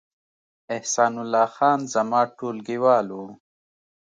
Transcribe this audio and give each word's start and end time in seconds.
احسان 0.75 1.13
الله 1.23 1.47
خان 1.55 1.79
زما 1.93 2.21
ټولګیوال 2.37 3.07
و 3.17 3.21